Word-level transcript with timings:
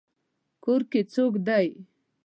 کور 0.63 0.81
کې 0.91 1.01
څوک 1.13 1.33
دی؟ 1.47 1.67